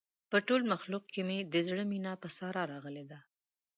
په 0.31 0.37
ټول 0.47 0.61
مخلوق 0.73 1.03
کې 1.13 1.21
مې 1.27 1.37
د 1.53 1.55
زړه 1.67 1.83
مینه 1.91 2.11
په 2.21 2.29
ساره 2.37 2.63
راغلې 2.71 3.03
ده. 3.11 3.19